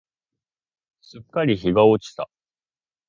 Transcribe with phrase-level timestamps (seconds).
[1.01, 2.27] すっかり日が落ちた。